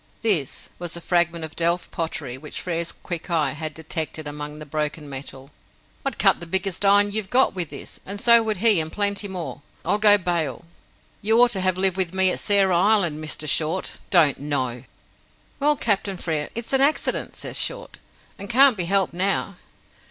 "This" 0.23 0.71
was 0.79 0.95
a 0.95 0.99
fragment 0.99 1.45
of 1.45 1.55
delft 1.55 1.91
pottery 1.91 2.35
which 2.35 2.59
Frere's 2.59 2.91
quick 2.91 3.29
eye 3.29 3.51
had 3.51 3.75
detected 3.75 4.27
among 4.27 4.57
the 4.57 4.65
broken 4.65 5.07
metal. 5.07 5.51
"I'd 6.03 6.17
cut 6.17 6.39
the 6.39 6.47
biggest 6.47 6.83
iron 6.83 7.11
you've 7.11 7.29
got 7.29 7.53
with 7.53 7.69
this; 7.69 7.99
and 8.03 8.19
so 8.19 8.41
would 8.41 8.57
he 8.57 8.79
and 8.79 8.91
plenty 8.91 9.27
more, 9.27 9.61
I'll 9.85 9.99
go 9.99 10.17
bail. 10.17 10.65
You 11.21 11.39
ought 11.39 11.51
to 11.51 11.61
have 11.61 11.77
lived 11.77 11.97
with 11.97 12.15
me 12.15 12.31
at 12.31 12.39
Sarah 12.39 12.75
Island, 12.79 13.23
Mr. 13.23 13.47
Short. 13.47 13.97
Don't 14.09 14.39
know!" 14.39 14.85
"Well, 15.59 15.75
Captain 15.75 16.17
Frere, 16.17 16.49
it's 16.55 16.73
an 16.73 16.81
accident," 16.81 17.35
says 17.35 17.59
Short, 17.59 17.99
"and 18.39 18.49
can't 18.49 18.75
be 18.77 18.85
helped 18.85 19.13
now." 19.13 19.57